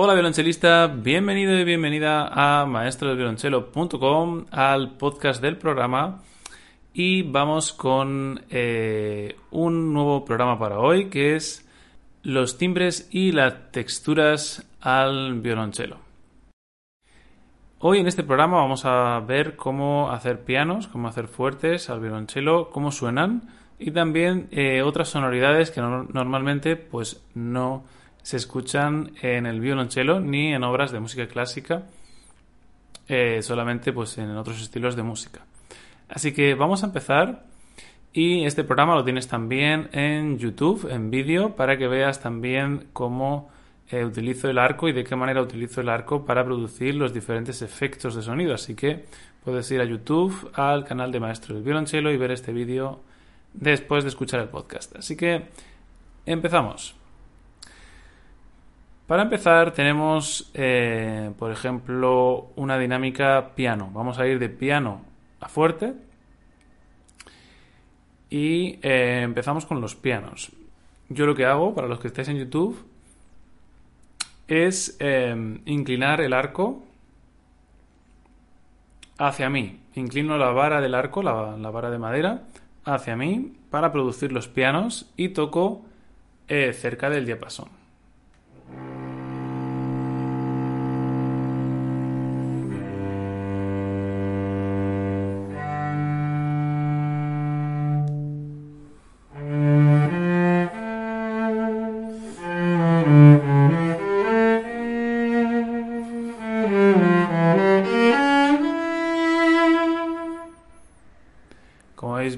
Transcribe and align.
Hola 0.00 0.14
violonchelista, 0.14 0.86
bienvenido 0.86 1.58
y 1.58 1.64
bienvenida 1.64 2.28
a 2.28 2.64
maestrosviolonchelo.com, 2.66 4.44
al 4.52 4.92
podcast 4.92 5.42
del 5.42 5.56
programa. 5.56 6.22
Y 6.94 7.22
vamos 7.22 7.72
con 7.72 8.44
eh, 8.48 9.34
un 9.50 9.92
nuevo 9.92 10.24
programa 10.24 10.56
para 10.56 10.78
hoy 10.78 11.08
que 11.08 11.34
es 11.34 11.68
los 12.22 12.58
timbres 12.58 13.08
y 13.10 13.32
las 13.32 13.72
texturas 13.72 14.64
al 14.80 15.40
violonchelo. 15.40 15.96
Hoy 17.80 17.98
en 17.98 18.06
este 18.06 18.22
programa 18.22 18.58
vamos 18.58 18.84
a 18.84 19.18
ver 19.26 19.56
cómo 19.56 20.12
hacer 20.12 20.44
pianos, 20.44 20.86
cómo 20.86 21.08
hacer 21.08 21.26
fuertes 21.26 21.90
al 21.90 21.98
violonchelo, 21.98 22.70
cómo 22.70 22.92
suenan 22.92 23.48
y 23.80 23.90
también 23.90 24.46
eh, 24.52 24.80
otras 24.82 25.08
sonoridades 25.08 25.72
que 25.72 25.80
no, 25.80 26.04
normalmente 26.04 26.76
pues 26.76 27.20
no 27.34 27.82
se 28.28 28.36
escuchan 28.36 29.12
en 29.22 29.46
el 29.46 29.58
violonchelo 29.58 30.20
ni 30.20 30.52
en 30.52 30.62
obras 30.62 30.92
de 30.92 31.00
música 31.00 31.26
clásica, 31.28 31.84
eh, 33.08 33.40
solamente 33.40 33.90
pues 33.90 34.18
en 34.18 34.36
otros 34.36 34.60
estilos 34.60 34.96
de 34.96 35.02
música. 35.02 35.46
Así 36.10 36.32
que 36.32 36.52
vamos 36.52 36.82
a 36.82 36.88
empezar 36.88 37.46
y 38.12 38.44
este 38.44 38.64
programa 38.64 38.96
lo 38.96 39.02
tienes 39.02 39.28
también 39.28 39.88
en 39.92 40.36
YouTube, 40.36 40.90
en 40.90 41.10
vídeo, 41.10 41.56
para 41.56 41.78
que 41.78 41.88
veas 41.88 42.20
también 42.20 42.88
cómo 42.92 43.48
eh, 43.88 44.04
utilizo 44.04 44.50
el 44.50 44.58
arco 44.58 44.90
y 44.90 44.92
de 44.92 45.04
qué 45.04 45.16
manera 45.16 45.40
utilizo 45.40 45.80
el 45.80 45.88
arco 45.88 46.26
para 46.26 46.44
producir 46.44 46.96
los 46.96 47.14
diferentes 47.14 47.62
efectos 47.62 48.14
de 48.14 48.20
sonido. 48.20 48.52
Así 48.52 48.74
que 48.74 49.06
puedes 49.42 49.70
ir 49.70 49.80
a 49.80 49.86
YouTube, 49.86 50.50
al 50.52 50.84
canal 50.84 51.10
de 51.10 51.18
Maestro 51.18 51.54
del 51.54 51.64
Violonchelo 51.64 52.12
y 52.12 52.18
ver 52.18 52.32
este 52.32 52.52
vídeo 52.52 53.00
después 53.54 54.04
de 54.04 54.10
escuchar 54.10 54.40
el 54.40 54.50
podcast. 54.50 54.94
Así 54.96 55.16
que 55.16 55.46
empezamos. 56.26 56.94
Para 59.08 59.22
empezar 59.22 59.72
tenemos, 59.72 60.50
eh, 60.52 61.32
por 61.38 61.50
ejemplo, 61.50 62.50
una 62.56 62.78
dinámica 62.78 63.52
piano. 63.54 63.90
Vamos 63.94 64.18
a 64.18 64.26
ir 64.26 64.38
de 64.38 64.50
piano 64.50 65.00
a 65.40 65.48
fuerte. 65.48 65.94
Y 68.28 68.78
eh, 68.82 69.22
empezamos 69.22 69.64
con 69.64 69.80
los 69.80 69.96
pianos. 69.96 70.52
Yo 71.08 71.24
lo 71.24 71.34
que 71.34 71.46
hago, 71.46 71.74
para 71.74 71.88
los 71.88 72.00
que 72.00 72.08
estáis 72.08 72.28
en 72.28 72.36
YouTube, 72.36 72.84
es 74.46 74.98
eh, 75.00 75.58
inclinar 75.64 76.20
el 76.20 76.34
arco 76.34 76.84
hacia 79.16 79.48
mí. 79.48 79.80
Inclino 79.94 80.36
la 80.36 80.50
vara 80.50 80.82
del 80.82 80.94
arco, 80.94 81.22
la, 81.22 81.56
la, 81.56 81.70
vara 81.70 81.90
de 81.90 81.98
madera, 81.98 82.42
hacia 82.84 83.16
mí 83.16 83.56
para 83.70 83.90
producir 83.90 84.32
los 84.32 84.48
pianos 84.48 85.10
y 85.16 85.30
toco 85.30 85.86
cerca 86.46 87.08
del 87.08 87.24
diapasón. 87.24 87.77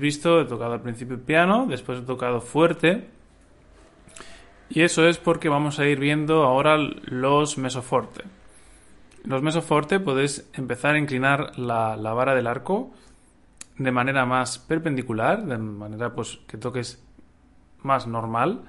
Visto, 0.00 0.40
he 0.40 0.44
tocado 0.44 0.72
al 0.72 0.80
principio 0.80 1.20
piano, 1.20 1.66
después 1.68 2.00
he 2.00 2.02
tocado 2.02 2.40
fuerte. 2.40 3.08
Y 4.68 4.82
eso 4.82 5.06
es 5.08 5.18
porque 5.18 5.48
vamos 5.48 5.78
a 5.78 5.86
ir 5.86 5.98
viendo 5.98 6.44
ahora 6.44 6.76
los 6.78 7.58
mesoforte. 7.58 8.24
Los 9.24 9.42
mesoforte 9.42 10.00
podéis 10.00 10.48
empezar 10.54 10.94
a 10.94 10.98
inclinar 10.98 11.58
la, 11.58 11.96
la, 11.96 12.12
vara 12.14 12.34
del 12.34 12.46
arco 12.46 12.90
de 13.76 13.90
manera 13.90 14.24
más 14.26 14.58
perpendicular, 14.58 15.44
de 15.44 15.58
manera 15.58 16.14
pues 16.14 16.38
que 16.46 16.56
toques 16.56 17.02
más 17.82 18.06
normal. 18.06 18.62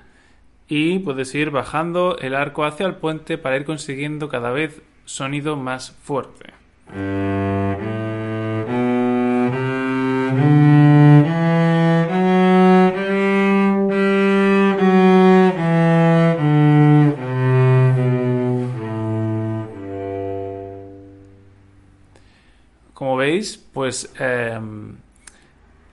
Y 0.67 0.99
puedes 0.99 1.35
ir 1.35 1.51
bajando 1.51 2.17
el 2.17 2.33
arco 2.33 2.65
hacia 2.65 2.85
el 2.85 2.95
puente 2.95 3.37
para 3.37 3.57
ir 3.57 3.65
consiguiendo 3.65 4.29
cada 4.29 4.51
vez 4.51 4.81
sonido 5.05 5.55
más 5.57 5.91
fuerte. 5.91 6.53
Como 23.01 23.17
veis, 23.17 23.57
pues 23.57 24.13
eh, 24.19 24.59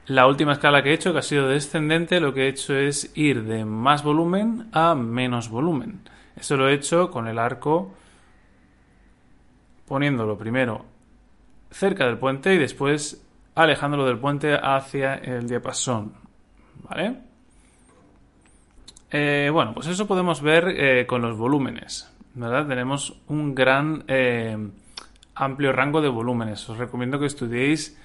la 0.08 0.26
última 0.26 0.52
escala 0.52 0.82
que 0.82 0.90
he 0.90 0.92
hecho, 0.92 1.14
que 1.14 1.20
ha 1.20 1.22
sido 1.22 1.48
descendente, 1.48 2.20
lo 2.20 2.34
que 2.34 2.42
he 2.42 2.48
hecho 2.48 2.76
es 2.76 3.12
ir 3.16 3.44
de 3.44 3.64
más 3.64 4.02
volumen 4.02 4.68
a 4.72 4.94
menos 4.94 5.48
volumen. 5.48 6.02
Eso 6.36 6.58
lo 6.58 6.68
he 6.68 6.74
hecho 6.74 7.10
con 7.10 7.26
el 7.26 7.38
arco 7.38 7.94
poniéndolo 9.86 10.36
primero 10.36 10.84
cerca 11.70 12.04
del 12.04 12.18
puente 12.18 12.52
y 12.52 12.58
después 12.58 13.26
alejándolo 13.54 14.04
del 14.04 14.18
puente 14.18 14.58
hacia 14.62 15.14
el 15.14 15.48
diapasón. 15.48 16.12
¿Vale? 16.90 17.20
Eh, 19.10 19.48
bueno, 19.50 19.72
pues 19.72 19.86
eso 19.86 20.06
podemos 20.06 20.42
ver 20.42 20.68
eh, 20.76 21.06
con 21.06 21.22
los 21.22 21.38
volúmenes. 21.38 22.14
¿Verdad? 22.34 22.66
Tenemos 22.66 23.18
un 23.28 23.54
gran 23.54 24.04
eh, 24.08 24.58
amplio 25.38 25.72
rango 25.72 26.00
de 26.00 26.08
volúmenes. 26.08 26.68
Os 26.68 26.76
recomiendo 26.76 27.18
que 27.18 27.26
estudiéis 27.26 27.96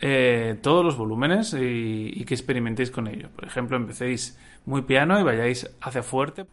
eh, 0.00 0.56
todos 0.62 0.84
los 0.84 0.96
volúmenes 0.96 1.54
y, 1.54 2.24
que 2.24 2.34
experimentéis 2.34 2.90
con 2.90 3.08
ello. 3.08 3.28
Por 3.34 3.44
ejemplo, 3.44 3.76
empecéis 3.76 4.38
muy 4.64 4.82
piano 4.82 5.18
y 5.18 5.22
vayáis 5.24 5.68
hacia 5.80 6.02
fuerte. 6.02 6.46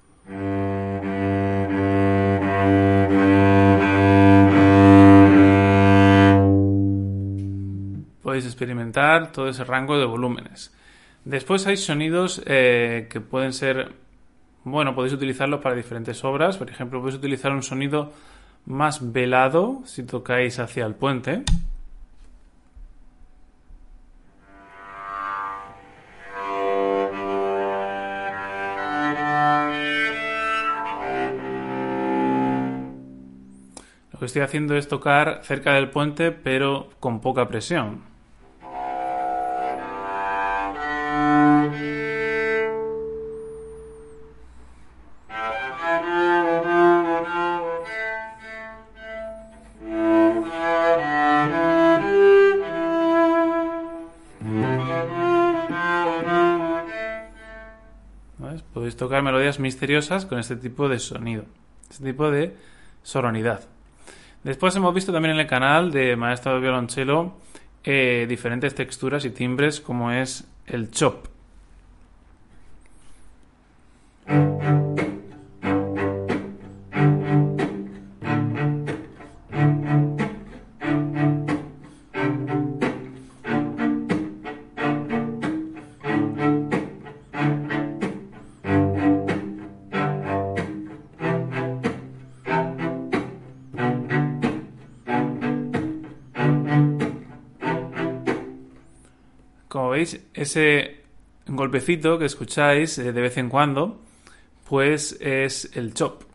Podéis 8.22 8.46
experimentar 8.46 9.32
todo 9.32 9.48
ese 9.48 9.64
rango 9.64 9.98
de 9.98 10.06
volúmenes. 10.06 10.74
Después 11.24 11.68
hay 11.68 11.78
sonidos 11.78 12.42
eh, 12.46 13.08
que 13.10 13.22
pueden 13.22 13.54
ser, 13.54 13.94
bueno, 14.64 14.96
podéis 14.96 15.14
utilizarlos 15.14 15.62
para 15.62 15.76
diferentes 15.76 16.24
obras. 16.24 16.58
Por 16.58 16.70
ejemplo, 16.70 17.00
podéis 17.00 17.18
utilizar 17.18 17.52
un 17.52 17.64
sonido 17.64 18.12
más 18.68 19.14
velado 19.14 19.82
si 19.86 20.04
tocáis 20.04 20.60
hacia 20.60 20.86
el 20.86 20.94
puente. 20.94 21.44
Lo 34.12 34.20
que 34.20 34.26
estoy 34.26 34.42
haciendo 34.42 34.76
es 34.76 34.90
tocar 34.90 35.40
cerca 35.44 35.74
del 35.74 35.90
puente 35.90 36.32
pero 36.32 36.90
con 37.00 37.22
poca 37.22 37.48
presión. 37.48 38.07
Tocar 58.98 59.24
melodías 59.24 59.60
misteriosas 59.60 60.26
con 60.26 60.40
este 60.40 60.56
tipo 60.56 60.90
de 60.90 61.00
sonido, 61.00 61.46
este 61.90 62.04
tipo 62.04 62.30
de 62.30 62.56
sonoridad. 63.04 63.62
Después 64.44 64.76
hemos 64.76 64.94
visto 64.94 65.12
también 65.12 65.36
en 65.36 65.42
el 65.42 65.48
canal 65.48 65.92
de 65.92 66.16
Maestro 66.16 66.54
de 66.54 66.60
Violonchelo 66.60 67.34
eh, 67.84 68.26
diferentes 68.28 68.76
texturas 68.76 69.24
y 69.26 69.30
timbres 69.30 69.80
como 69.80 70.12
es 70.12 70.46
el 70.66 70.92
chop. 70.92 71.28
Veis, 99.90 100.20
ese 100.34 101.02
golpecito 101.48 102.20
que 102.20 102.26
escucháis 102.26 102.98
eh, 102.98 103.12
de 103.14 103.22
vez 103.22 103.38
en 103.38 103.50
cuando, 103.50 104.02
pues 104.68 105.18
es 105.20 105.70
el 105.76 105.94
chop. 105.94 106.27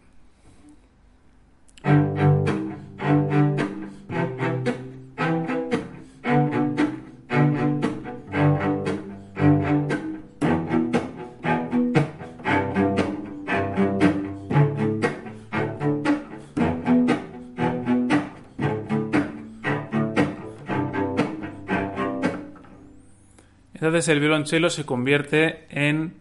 Entonces 23.83 24.07
el 24.11 24.21
violonchelo 24.21 24.71
se 24.71 24.87
convierte 24.87 25.67
en 25.69 26.15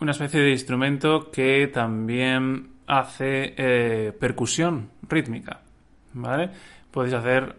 una 0.00 0.10
especie 0.10 0.40
de 0.40 0.50
instrumento 0.50 1.30
que 1.30 1.68
también 1.68 2.70
hace 2.88 3.54
eh, 3.56 4.12
percusión 4.18 4.90
rítmica. 5.08 5.60
¿Vale? 6.14 6.50
Podéis 6.90 7.14
hacer 7.14 7.54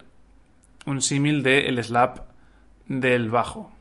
un 0.86 1.02
símil 1.02 1.44
del 1.44 1.82
slap 1.82 2.28
del 2.90 3.30
bajo. 3.30 3.72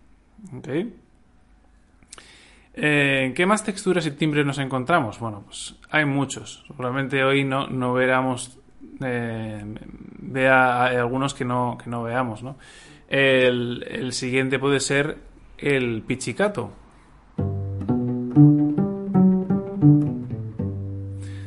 Eh, 2.75 3.33
¿Qué 3.35 3.45
más 3.45 3.65
texturas 3.65 4.07
y 4.07 4.13
timbres 4.13 4.47
nos 4.47 4.59
encontramos? 4.59 5.19
Bueno, 5.19 5.43
pues 5.45 5.75
hay 5.91 6.05
muchos. 6.05 6.63
Seguramente 6.69 7.25
hoy 7.25 7.43
no, 7.43 7.67
no 7.67 7.93
veramos. 7.93 8.57
Eh, 9.01 9.65
vea 10.21 10.85
algunos 10.85 11.35
que 11.35 11.45
no, 11.45 11.77
que 11.83 11.91
no 11.91 12.05
veamos, 12.05 12.45
¿no? 12.45 12.57
El, 13.09 14.13
siguiente 14.13 14.59
puede 14.59 14.81
ser 14.81 15.19
el 15.59 16.03
pichicato. 16.03 16.73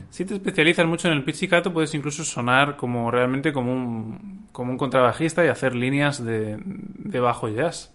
Si 0.10 0.26
te 0.26 0.36
especializas 0.36 0.86
mucho 0.86 1.08
en 1.08 1.14
el 1.16 1.24
pichicato, 1.24 1.72
puedes 1.72 1.94
incluso 1.94 2.24
sonar 2.24 2.78
como 2.78 3.12
realmente 3.12 3.54
como 3.54 3.74
un, 3.74 4.48
como 4.52 4.72
un 4.72 4.78
contrabajista 4.78 5.46
y 5.46 5.48
hacer 5.48 5.76
líneas 5.76 6.24
de, 6.24 6.58
de 6.64 7.20
bajo 7.20 7.48
jazz. 7.48 7.94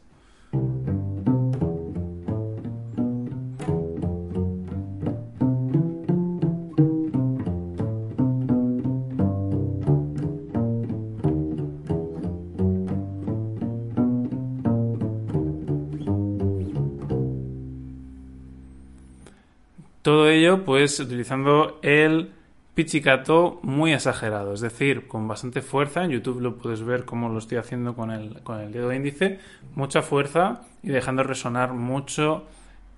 Todo 20.06 20.29
ello, 20.29 20.62
pues, 20.62 21.00
utilizando 21.00 21.81
el 21.82 22.31
pizzicato 22.75 23.58
muy 23.64 23.93
exagerado, 23.93 24.53
es 24.53 24.61
decir, 24.61 25.08
con 25.08 25.26
bastante 25.26 25.62
fuerza. 25.62 26.05
En 26.05 26.12
YouTube 26.12 26.41
lo 26.41 26.58
puedes 26.58 26.85
ver 26.85 27.05
como 27.05 27.29
lo 27.29 27.41
estoy 27.41 27.58
haciendo 27.58 27.97
con 27.97 28.12
el, 28.12 28.41
con 28.44 28.61
el 28.61 28.70
dedo 28.70 28.93
índice. 28.93 29.41
Mucha 29.75 30.03
fuerza 30.03 30.61
y 30.85 30.91
dejando 30.91 31.25
resonar 31.25 31.73
mucho 31.73 32.44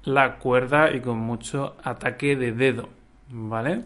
la 0.05 0.37
cuerda 0.37 0.94
y 0.94 1.00
con 1.00 1.16
mucho 1.16 1.76
ataque 1.82 2.37
de 2.37 2.52
dedo, 2.52 2.90
¿vale? 3.31 3.84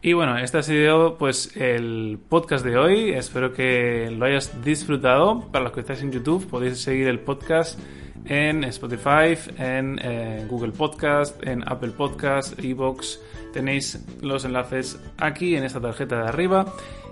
Y 0.00 0.12
bueno, 0.12 0.38
este 0.38 0.58
ha 0.58 0.62
sido 0.62 1.18
pues 1.18 1.56
el 1.56 2.20
podcast 2.28 2.64
de 2.64 2.76
hoy. 2.76 3.10
Espero 3.10 3.52
que 3.52 4.14
lo 4.16 4.26
hayas 4.26 4.62
disfrutado. 4.62 5.50
Para 5.50 5.64
los 5.64 5.72
que 5.72 5.80
estáis 5.80 6.02
en 6.02 6.12
YouTube 6.12 6.48
podéis 6.48 6.80
seguir 6.80 7.08
el 7.08 7.18
podcast 7.18 7.80
en 8.26 8.64
Spotify, 8.64 9.38
en 9.58 9.98
eh, 10.02 10.44
Google 10.48 10.72
Podcast, 10.72 11.40
en 11.46 11.62
Apple 11.66 11.90
Podcast, 11.90 12.58
Evox. 12.62 13.20
Tenéis 13.52 14.04
los 14.20 14.44
enlaces 14.44 14.98
aquí 15.18 15.56
en 15.56 15.64
esta 15.64 15.80
tarjeta 15.80 16.22
de 16.22 16.28
arriba. 16.28 16.66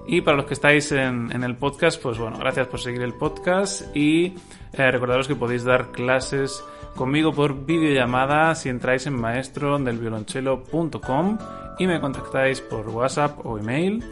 Y 0.07 0.21
para 0.23 0.37
los 0.37 0.47
que 0.47 0.55
estáis 0.55 0.93
en, 0.93 1.31
el 1.31 1.57
podcast, 1.57 2.01
pues 2.03 2.19
bueno, 2.19 2.39
gracias 2.39 2.67
por 2.67 2.81
seguir 2.81 3.03
el 3.03 3.15
podcast 3.15 3.83
y 3.95 4.35
eh, 4.73 4.91
recordaros 4.91 5.29
que 5.29 5.37
podéis 5.37 5.65
dar 5.65 5.93
clases 5.93 6.65
conmigo 6.97 7.33
por 7.33 7.67
videollamada 7.67 8.55
si 8.55 8.71
entráis 8.71 9.07
en 9.07 9.15
maestro-del-violonchelo.com 9.15 11.39
y 11.79 11.87
me 11.87 12.01
contactáis 12.01 12.61
por 12.61 12.89
WhatsApp 12.89 13.45
o 13.45 13.59
email 13.59 14.03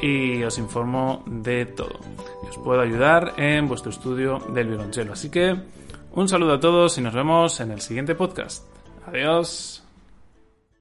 y 0.00 0.42
os 0.42 0.58
informo 0.58 1.22
de 1.26 1.66
todo. 1.66 2.00
Os 2.48 2.56
puedo 2.58 2.80
ayudar 2.80 3.34
en 3.36 3.68
vuestro 3.68 3.90
estudio 3.90 4.38
del 4.52 4.68
violonchelo. 4.68 5.12
Así 5.12 5.30
que 5.30 5.56
un 6.16 6.28
saludo 6.28 6.54
a 6.54 6.60
todos 6.60 6.96
y 6.98 7.02
nos 7.02 7.14
vemos 7.14 7.60
en 7.60 7.70
el 7.70 7.80
siguiente 7.80 8.14
podcast. 8.14 8.64
Adiós. 9.06 9.85